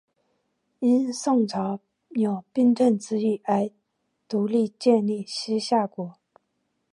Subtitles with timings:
[0.79, 3.69] 因宋朝有并吞之意而
[4.27, 6.15] 独立建立西夏国。